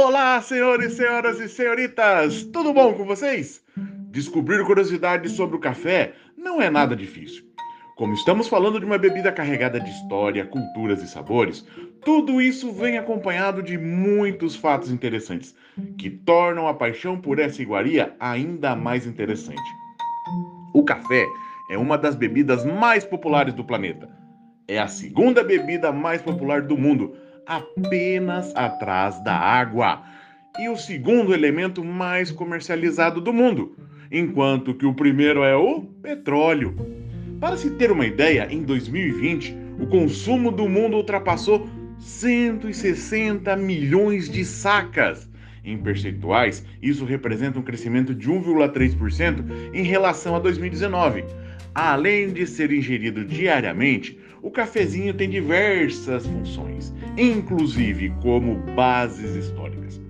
[0.00, 2.44] Olá, senhores, senhoras e senhoritas!
[2.52, 3.60] Tudo bom com vocês?
[4.12, 7.42] Descobrir curiosidades sobre o café não é nada difícil.
[7.96, 11.66] Como estamos falando de uma bebida carregada de história, culturas e sabores,
[12.04, 15.52] tudo isso vem acompanhado de muitos fatos interessantes
[15.98, 19.68] que tornam a paixão por essa iguaria ainda mais interessante.
[20.72, 21.26] O café
[21.72, 24.08] é uma das bebidas mais populares do planeta.
[24.68, 27.16] É a segunda bebida mais popular do mundo,
[27.48, 30.02] apenas atrás da água.
[30.60, 33.74] E o segundo elemento mais comercializado do mundo,
[34.12, 36.76] enquanto que o primeiro é o petróleo.
[37.40, 44.44] Para se ter uma ideia, em 2020, o consumo do mundo ultrapassou 160 milhões de
[44.44, 45.28] sacas.
[45.64, 51.24] Em percentuais, isso representa um crescimento de 1,3% em relação a 2019.
[51.74, 60.00] Além de ser ingerido diariamente, o cafezinho tem diversas funções, inclusive como bases históricas.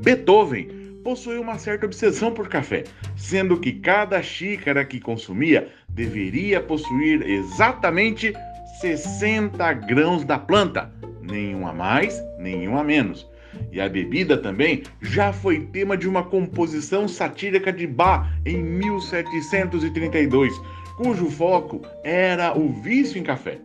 [0.00, 0.68] Beethoven
[1.02, 2.84] possuía uma certa obsessão por café,
[3.16, 8.32] sendo que cada xícara que consumia deveria possuir exatamente
[8.80, 13.26] 60 grãos da planta, nenhum a mais, nenhum a menos.
[13.70, 20.52] E a bebida também já foi tema de uma composição satírica de Bach em 1732,
[20.96, 23.58] cujo foco era o vício em café.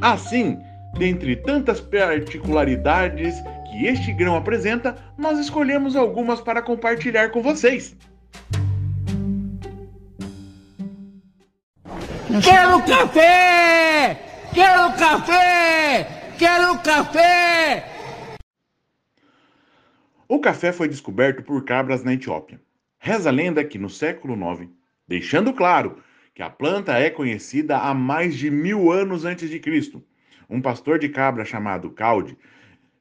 [0.00, 0.58] Assim,
[0.98, 3.34] dentre tantas particularidades
[3.70, 7.96] que este grão apresenta, nós escolhemos algumas para compartilhar com vocês.
[12.42, 14.20] Quero café!
[14.52, 16.32] Quero café!
[16.38, 17.84] Quero café!
[20.28, 22.60] O café foi descoberto por cabras na Etiópia.
[22.98, 24.68] Reza a lenda que no século IX,
[25.06, 26.02] deixando claro
[26.36, 30.04] que a planta é conhecida há mais de mil anos antes de Cristo,
[30.50, 32.36] um pastor de cabra chamado Calde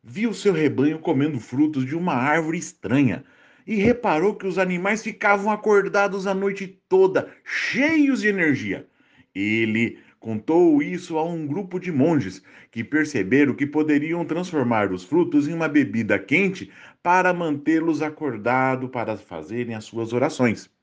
[0.02, 3.26] viu seu rebanho comendo frutos de uma árvore estranha
[3.68, 8.88] e reparou que os animais ficavam acordados a noite toda, cheios de energia.
[9.36, 12.42] Ele contou isso a um grupo de monges
[12.72, 16.72] que perceberam que poderiam transformar os frutos em uma bebida quente
[17.04, 20.74] para mantê-los acordados para fazerem as suas orações.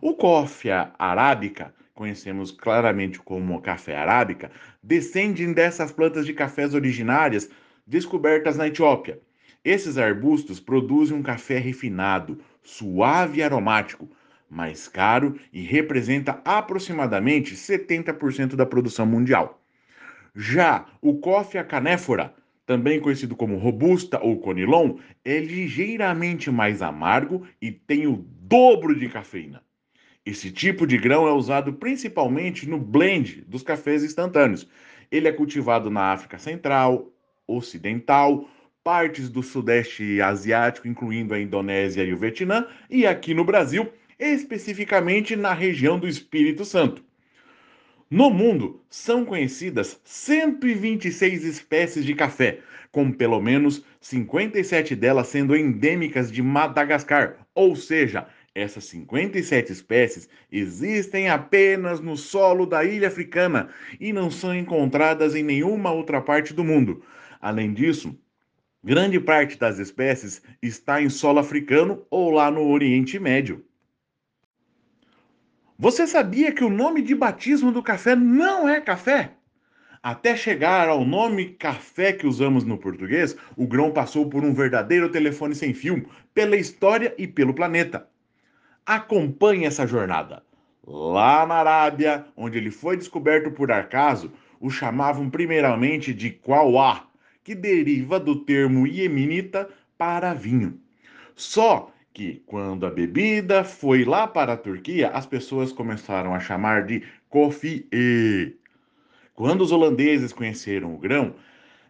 [0.00, 4.48] O cofia arábica, conhecemos claramente como café arábica,
[4.80, 7.50] descende dessas plantas de cafés originárias
[7.84, 9.18] descobertas na Etiópia.
[9.64, 14.08] Esses arbustos produzem um café refinado, suave e aromático,
[14.48, 19.60] mais caro e representa aproximadamente 70% da produção mundial.
[20.32, 22.32] Já o coffea canéfora,
[22.64, 29.08] também conhecido como robusta ou conilon, é ligeiramente mais amargo e tem o dobro de
[29.08, 29.60] cafeína.
[30.28, 34.68] Esse tipo de grão é usado principalmente no blend dos cafés instantâneos.
[35.10, 37.10] Ele é cultivado na África Central,
[37.46, 38.46] ocidental,
[38.84, 45.34] partes do Sudeste Asiático, incluindo a Indonésia e o Vietnã, e aqui no Brasil, especificamente
[45.34, 47.02] na região do Espírito Santo.
[48.10, 52.58] No mundo, são conhecidas 126 espécies de café,
[52.92, 58.26] com pelo menos 57 delas sendo endêmicas de Madagascar, ou seja,
[58.58, 63.68] essas 57 espécies existem apenas no solo da ilha africana
[64.00, 67.02] e não são encontradas em nenhuma outra parte do mundo.
[67.40, 68.18] Além disso,
[68.82, 73.64] grande parte das espécies está em solo africano ou lá no Oriente Médio.
[75.78, 79.34] Você sabia que o nome de batismo do café não é café?
[80.02, 85.08] Até chegar ao nome café que usamos no português, o grão passou por um verdadeiro
[85.10, 88.08] telefone sem fio, pela história e pelo planeta.
[88.88, 90.42] Acompanhe essa jornada.
[90.82, 97.06] Lá na Arábia, onde ele foi descoberto por acaso, o chamavam primeiramente de Quauá,
[97.44, 99.68] que deriva do termo iemenita
[99.98, 100.80] para vinho.
[101.36, 106.86] Só que quando a bebida foi lá para a Turquia, as pessoas começaram a chamar
[106.86, 107.86] de kofie.
[109.34, 111.34] Quando os holandeses conheceram o grão,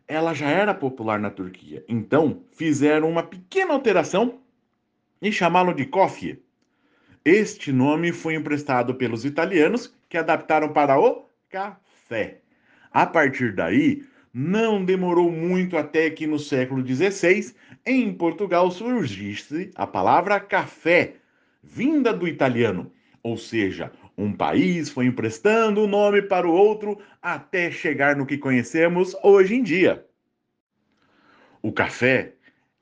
[0.08, 1.84] ela já era popular na Turquia.
[1.88, 4.40] Então, fizeram uma pequena alteração
[5.22, 6.42] e chamaram de kofie.
[7.24, 12.40] Este nome foi emprestado pelos italianos, que adaptaram para o café.
[12.92, 17.54] A partir daí, não demorou muito até que no século XVI,
[17.84, 21.16] em Portugal, surgisse a palavra café,
[21.62, 22.92] vinda do italiano,
[23.22, 28.26] ou seja, um país foi emprestando o um nome para o outro até chegar no
[28.26, 30.04] que conhecemos hoje em dia.
[31.60, 32.34] O café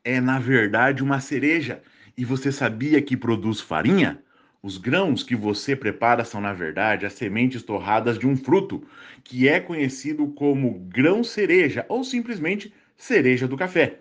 [0.06, 1.82] é, na verdade, uma cereja.
[2.16, 4.22] E você sabia que produz farinha?
[4.66, 8.82] Os grãos que você prepara são, na verdade, as sementes torradas de um fruto,
[9.22, 14.00] que é conhecido como grão cereja ou simplesmente cereja do café.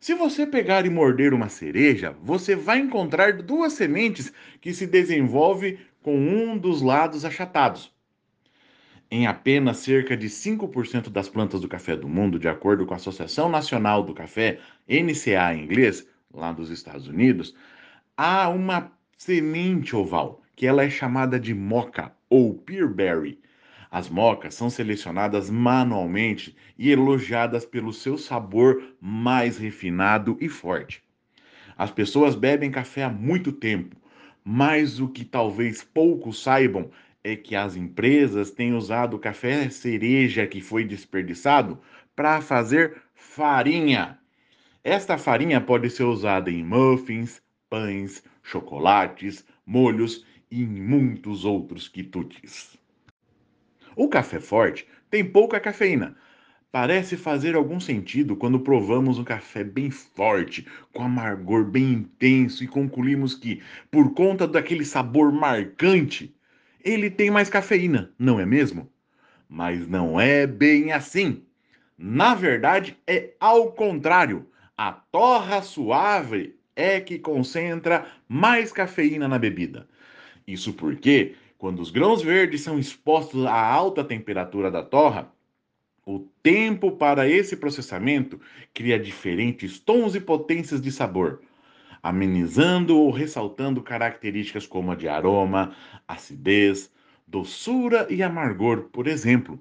[0.00, 5.76] Se você pegar e morder uma cereja, você vai encontrar duas sementes que se desenvolvem
[6.02, 7.92] com um dos lados achatados.
[9.10, 12.96] Em apenas cerca de 5% das plantas do café do mundo, de acordo com a
[12.96, 17.54] Associação Nacional do Café, NCA em inglês, lá dos Estados Unidos,
[18.16, 23.38] há uma semente oval, que ela é chamada de moca ou pearberry.
[23.90, 31.02] As mocas são selecionadas manualmente e elogiadas pelo seu sabor mais refinado e forte.
[31.78, 33.96] As pessoas bebem café há muito tempo,
[34.44, 36.90] mas o que talvez poucos saibam
[37.22, 41.78] é que as empresas têm usado café cereja que foi desperdiçado
[42.14, 44.18] para fazer farinha.
[44.84, 52.78] Esta farinha pode ser usada em muffins, pães, chocolates, molhos e em muitos outros quitutes.
[53.96, 56.16] O café forte tem pouca cafeína.
[56.70, 62.68] Parece fazer algum sentido quando provamos um café bem forte, com amargor bem intenso e
[62.68, 66.36] concluímos que, por conta daquele sabor marcante,
[66.84, 68.90] ele tem mais cafeína, não é mesmo?
[69.48, 71.42] Mas não é bem assim.
[71.96, 74.46] Na verdade, é ao contrário.
[74.76, 79.88] A torra suave é que concentra mais cafeína na bebida.
[80.46, 85.32] Isso porque, quando os grãos verdes são expostos à alta temperatura da torra,
[86.04, 88.40] o tempo para esse processamento
[88.72, 91.42] cria diferentes tons e potências de sabor,
[92.00, 95.74] amenizando ou ressaltando características como a de aroma,
[96.06, 96.92] acidez,
[97.26, 99.60] doçura e amargor, por exemplo.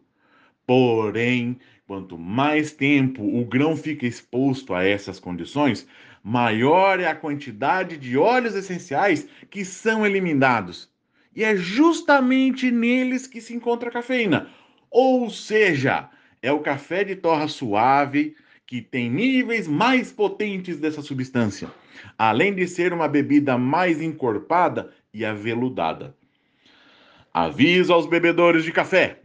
[0.67, 1.57] Porém,
[1.88, 5.88] quanto mais tempo o grão fica exposto a essas condições,
[6.25, 10.89] maior é a quantidade de óleos essenciais que são eliminados.
[11.36, 14.50] E é justamente neles que se encontra a cafeína.
[14.89, 16.10] Ou seja,
[16.42, 18.36] é o café de torra suave
[18.66, 21.69] que tem níveis mais potentes dessa substância,
[22.18, 26.16] além de ser uma bebida mais encorpada e aveludada.
[27.31, 29.22] Aviso aos bebedores de café: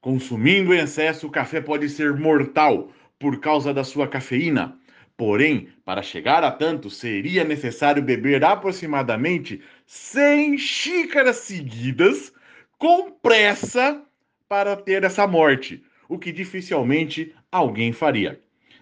[0.00, 2.90] consumindo em excesso, o café pode ser mortal
[3.20, 4.76] por causa da sua cafeína
[5.16, 12.32] Porém, para chegar a tanto, seria necessário beber aproximadamente 100 xícaras seguidas
[12.76, 14.02] com pressa
[14.48, 18.40] para ter essa morte, o que dificilmente alguém faria.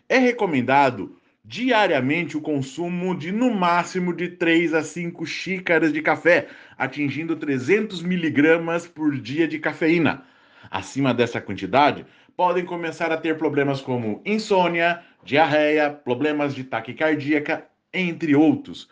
[0.08, 6.48] É recomendado diariamente o consumo de no máximo de 3 a 5 xícaras de café,
[6.78, 10.24] atingindo 300 miligramas por dia de cafeína.
[10.70, 12.06] Acima dessa quantidade,
[12.36, 18.88] podem começar a ter problemas como insônia, diarreia, problemas de taquicardíaca, entre outros.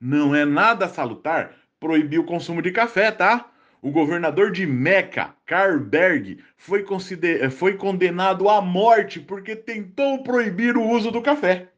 [0.00, 3.50] Não é nada salutar proibir o consumo de café, tá?
[3.80, 6.84] O governador de Meca, Karl Berg, foi,
[7.50, 11.68] foi condenado à morte porque tentou proibir o uso do café.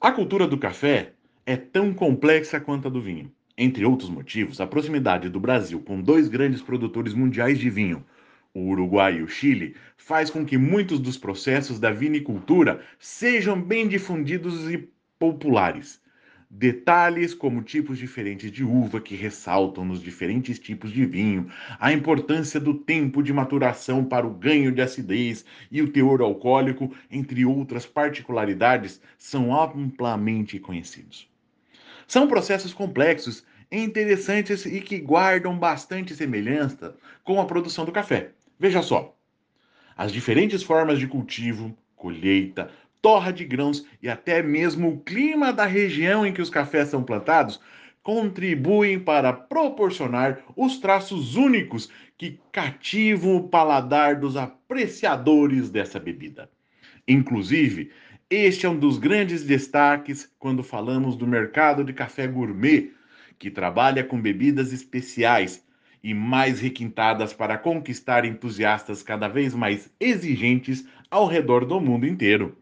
[0.00, 1.12] A cultura do café
[1.44, 3.30] é tão complexa quanto a do vinho.
[3.58, 8.06] Entre outros motivos, a proximidade do Brasil com dois grandes produtores mundiais de vinho,
[8.54, 13.86] o Uruguai e o Chile, faz com que muitos dos processos da vinicultura sejam bem
[13.86, 16.00] difundidos e populares.
[16.50, 22.58] Detalhes como tipos diferentes de uva que ressaltam nos diferentes tipos de vinho, a importância
[22.58, 27.84] do tempo de maturação para o ganho de acidez e o teor alcoólico, entre outras
[27.84, 31.28] particularidades, são amplamente conhecidos.
[32.06, 38.30] São processos complexos, interessantes e que guardam bastante semelhança com a produção do café.
[38.58, 39.16] Veja só,
[39.96, 45.64] as diferentes formas de cultivo, colheita, torra de grãos e até mesmo o clima da
[45.64, 47.60] região em que os cafés são plantados
[48.02, 56.50] contribuem para proporcionar os traços únicos que cativam o paladar dos apreciadores dessa bebida.
[57.06, 57.90] Inclusive,
[58.30, 62.92] este é um dos grandes destaques quando falamos do mercado de café gourmet,
[63.38, 65.64] que trabalha com bebidas especiais
[66.02, 72.56] e mais requintadas para conquistar entusiastas cada vez mais exigentes ao redor do mundo inteiro.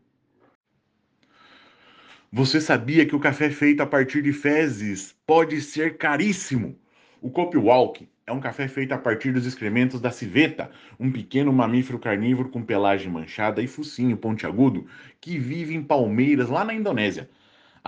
[2.32, 6.78] Você sabia que o café feito a partir de fezes pode ser caríssimo?
[7.22, 11.52] O Cope Walk é um café feito a partir dos excrementos da civeta, um pequeno
[11.52, 14.86] mamífero carnívoro com pelagem manchada e focinho pontiagudo
[15.20, 17.30] que vive em palmeiras lá na Indonésia.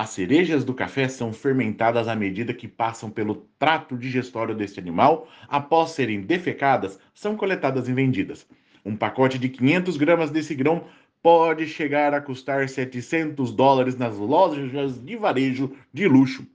[0.00, 5.28] As cerejas do café são fermentadas à medida que passam pelo trato digestório deste animal.
[5.48, 8.46] Após serem defecadas, são coletadas e vendidas.
[8.84, 10.84] Um pacote de 500 gramas desse grão
[11.20, 16.46] pode chegar a custar 700 dólares nas lojas de varejo de luxo.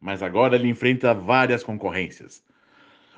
[0.00, 2.42] Mas agora ele enfrenta várias concorrências.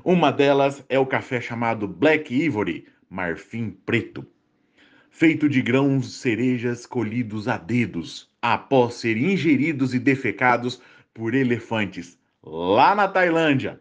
[0.05, 4.27] Uma delas é o café chamado Black Ivory, marfim preto.
[5.09, 10.81] feito de grãos cerejas colhidos a dedos, após serem ingeridos e defecados
[11.13, 13.81] por elefantes lá na Tailândia.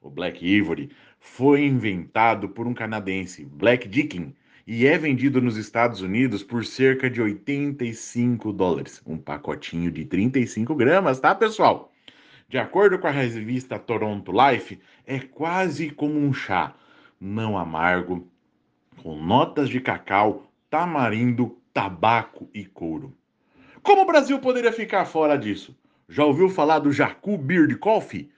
[0.00, 4.34] O Black Ivory foi inventado por um canadense, Black Dickin,
[4.66, 9.02] e é vendido nos Estados Unidos por cerca de 85 dólares.
[9.06, 11.92] Um pacotinho de 35 gramas, tá, pessoal?
[12.48, 16.74] De acordo com a revista Toronto Life, é quase como um chá,
[17.20, 18.28] não amargo,
[19.02, 23.17] com notas de cacau, tamarindo, tabaco e couro.
[23.88, 25.74] Como o Brasil poderia ficar fora disso?
[26.10, 28.30] Já ouviu falar do Jacu Beard Coffee?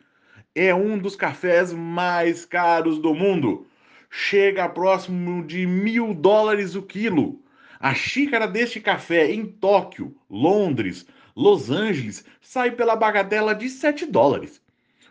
[0.54, 3.66] É um dos cafés mais caros do mundo
[4.09, 7.40] chega a próximo de mil dólares o quilo.
[7.80, 11.04] A xícara deste café em Tóquio, Londres,
[11.35, 14.62] Los Angeles sai pela bagatela de 7 dólares.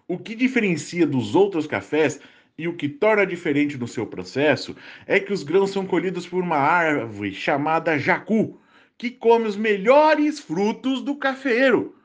[0.08, 2.18] O que diferencia dos outros cafés
[2.58, 4.74] e o que torna diferente no seu processo
[5.06, 8.58] é que os grãos são colhidos por uma árvore chamada jacu,
[9.00, 11.96] que come os melhores frutos do cafeiro.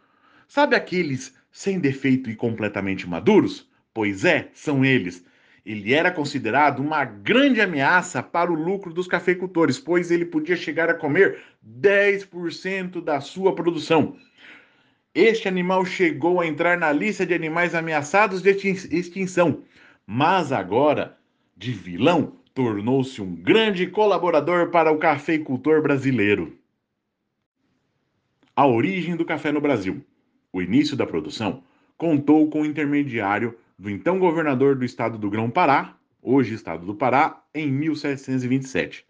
[0.48, 3.68] Sabe aqueles sem defeito e completamente maduros?
[3.92, 5.22] Pois é, são eles
[5.64, 10.90] ele era considerado uma grande ameaça para o lucro dos cafeicultores, pois ele podia chegar
[10.90, 14.16] a comer 10% da sua produção.
[15.14, 19.62] Este animal chegou a entrar na lista de animais ameaçados de extinção,
[20.06, 21.16] mas agora,
[21.56, 26.58] de vilão, tornou-se um grande colaborador para o cafeicultor brasileiro.
[28.56, 30.00] A origem do café no Brasil.
[30.52, 31.64] O início da produção
[31.98, 37.42] contou com o intermediário do então governador do estado do Grão-Pará, hoje estado do Pará,
[37.52, 39.04] em 1727.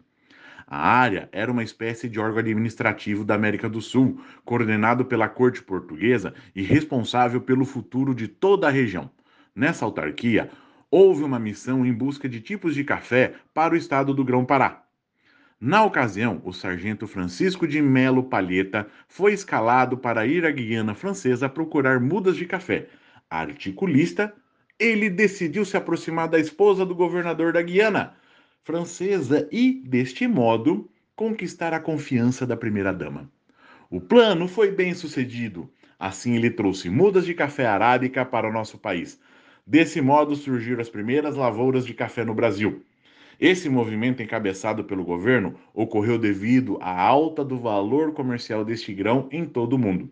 [0.65, 5.61] A área era uma espécie de órgão administrativo da América do Sul, coordenado pela corte
[5.61, 9.11] portuguesa e responsável pelo futuro de toda a região.
[9.55, 10.49] Nessa autarquia,
[10.89, 14.84] houve uma missão em busca de tipos de café para o estado do Grão-Pará.
[15.65, 21.49] Na ocasião, o sargento Francisco de Melo Palheta foi escalado para ir à Guiana Francesa
[21.49, 22.87] procurar mudas de café.
[23.27, 24.31] Articulista,
[24.77, 28.13] ele decidiu se aproximar da esposa do governador da Guiana,
[28.63, 33.27] francesa, e, deste modo, conquistar a confiança da primeira-dama.
[33.89, 35.67] O plano foi bem sucedido.
[35.97, 39.19] Assim, ele trouxe mudas de café arábica para o nosso país.
[39.65, 42.85] Desse modo, surgiram as primeiras lavouras de café no Brasil.
[43.39, 49.45] Esse movimento, encabeçado pelo governo, ocorreu devido à alta do valor comercial deste grão em
[49.45, 50.09] todo o mundo.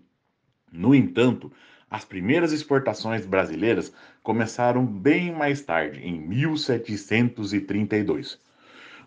[0.71, 1.51] No entanto,
[1.89, 8.37] as primeiras exportações brasileiras começaram bem mais tarde, em 1732.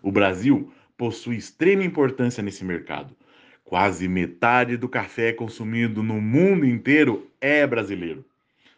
[0.01, 3.15] O Brasil possui extrema importância nesse mercado.
[3.63, 8.23] Quase metade do café consumido no mundo inteiro é brasileiro.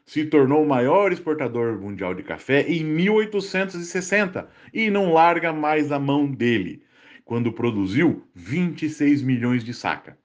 [0.09, 5.99] Se tornou o maior exportador mundial de café em 1860 e não larga mais a
[5.99, 6.81] mão dele,
[7.23, 10.17] quando produziu 26 milhões de saca.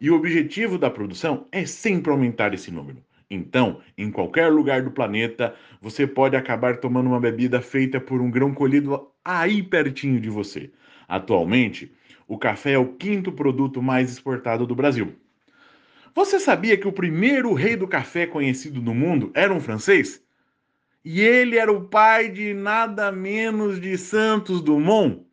[0.00, 3.04] E o objetivo da produção é sempre aumentar esse número.
[3.30, 8.32] Então, em qualquer lugar do planeta, você pode acabar tomando uma bebida feita por um
[8.32, 10.72] grão colhido aí pertinho de você.
[11.06, 11.94] Atualmente,
[12.26, 15.14] o café é o quinto produto mais exportado do Brasil.
[16.14, 20.22] Você sabia que o primeiro rei do café conhecido no mundo era um francês?
[21.04, 25.24] E ele era o pai de nada menos de Santos Dumont.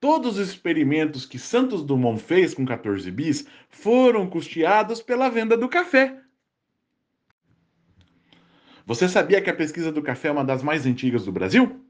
[0.00, 5.68] Todos os experimentos que Santos Dumont fez com 14 bis foram custeados pela venda do
[5.68, 6.20] café.
[8.86, 11.84] Você sabia que a pesquisa do café é uma das mais antigas do Brasil?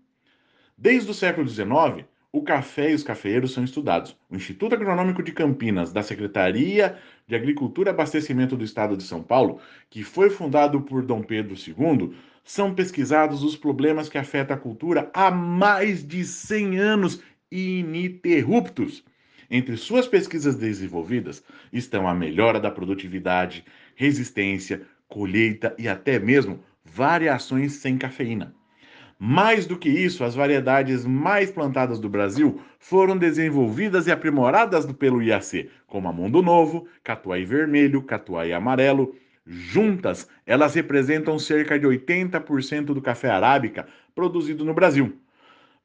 [0.77, 4.17] Desde o século XIX, o café e os cafeeiros são estudados.
[4.29, 9.23] O Instituto Agronômico de Campinas, da Secretaria de Agricultura e Abastecimento do Estado de São
[9.23, 14.61] Paulo, que foi fundado por Dom Pedro II, são pesquisados os problemas que afetam a
[14.61, 19.05] cultura há mais de 100 anos ininterruptos.
[19.51, 21.43] Entre suas pesquisas desenvolvidas
[21.73, 23.65] estão a melhora da produtividade,
[23.97, 28.55] resistência, colheita e até mesmo variações sem cafeína.
[29.19, 35.21] Mais do que isso, as variedades mais plantadas do Brasil foram desenvolvidas e aprimoradas pelo
[35.21, 39.17] IAC, como a Mundo Novo, Catuai Vermelho, Catuai Amarelo.
[39.45, 45.19] Juntas, elas representam cerca de 80% do café arábica produzido no Brasil.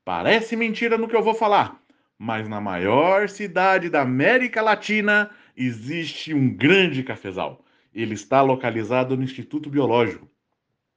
[0.05, 1.81] Parece mentira no que eu vou falar,
[2.19, 7.65] mas na maior cidade da América Latina existe um grande cafezal.
[7.95, 10.32] Ele está localizado no Instituto Biológico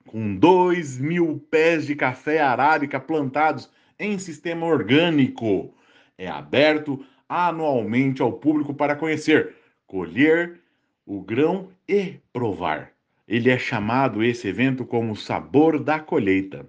[0.06, 5.75] com 2 mil pés de café arábica plantados em sistema orgânico.
[6.16, 9.54] É aberto anualmente ao público para conhecer,
[9.86, 10.60] colher
[11.04, 12.92] o grão e provar.
[13.26, 16.68] Ele é chamado esse evento como sabor da colheita.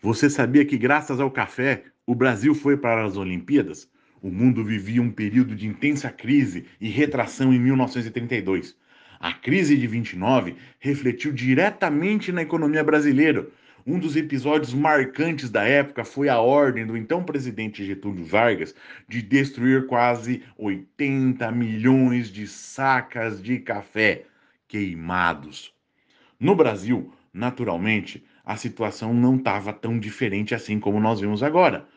[0.00, 3.90] Você sabia que graças ao café, o Brasil foi para as Olimpíadas,
[4.22, 8.76] o mundo vivia um período de intensa crise e retração em 1932.
[9.20, 13.48] A crise de 29 refletiu diretamente na economia brasileira.
[13.84, 18.74] Um dos episódios marcantes da época foi a ordem do então presidente Getúlio Vargas
[19.08, 24.24] de destruir quase 80 milhões de sacas de café
[24.68, 25.72] queimados.
[26.38, 31.88] No Brasil, naturalmente, a situação não estava tão diferente assim como nós vimos agora.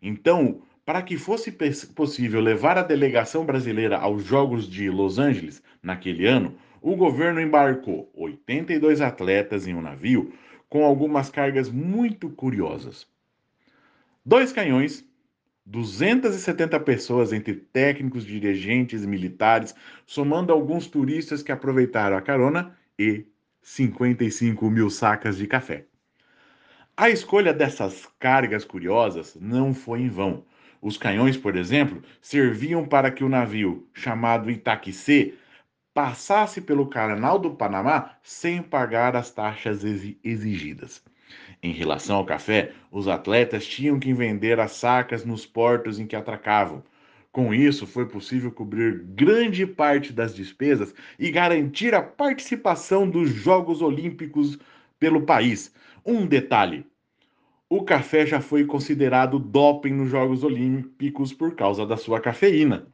[0.00, 1.52] Então, para que fosse
[1.94, 8.10] possível levar a delegação brasileira aos Jogos de Los Angeles naquele ano, o governo embarcou
[8.14, 10.32] 82 atletas em um navio
[10.68, 13.06] com algumas cargas muito curiosas.
[14.24, 15.04] Dois canhões,
[15.66, 19.74] 270 pessoas entre técnicos, dirigentes militares,
[20.06, 23.26] somando alguns turistas que aproveitaram a carona e
[23.62, 25.86] 55 mil sacas de café.
[26.96, 30.44] A escolha dessas cargas curiosas não foi em vão.
[30.82, 35.34] Os canhões, por exemplo, serviam para que o navio, chamado Itaquicê,
[36.00, 39.84] passasse pelo Canal do Panamá sem pagar as taxas
[40.24, 41.04] exigidas.
[41.62, 46.16] Em relação ao café, os atletas tinham que vender as sacas nos portos em que
[46.16, 46.82] atracavam.
[47.30, 53.82] Com isso, foi possível cobrir grande parte das despesas e garantir a participação dos Jogos
[53.82, 54.58] Olímpicos
[54.98, 55.70] pelo país.
[56.02, 56.86] Um detalhe:
[57.68, 62.88] o café já foi considerado doping nos Jogos Olímpicos por causa da sua cafeína.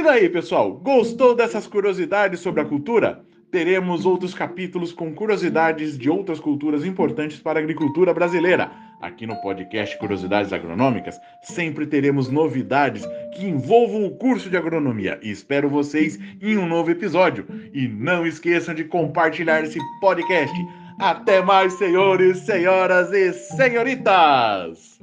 [0.00, 0.72] E daí, pessoal?
[0.72, 3.22] Gostou dessas curiosidades sobre a cultura?
[3.50, 8.70] teremos outros capítulos com curiosidades de outras culturas importantes para a agricultura brasileira.
[9.02, 13.04] Aqui no podcast Curiosidades Agronômicas, sempre teremos novidades
[13.34, 15.18] que envolvam o curso de agronomia.
[15.20, 17.44] E espero vocês em um novo episódio.
[17.74, 20.56] E não esqueçam de compartilhar esse podcast.
[21.00, 25.00] Até mais, senhores, senhoras e senhoritas!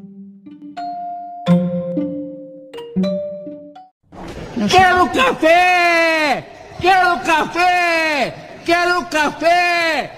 [4.65, 6.43] Quero café!
[6.81, 8.33] Quero café!
[8.65, 10.16] Quero café!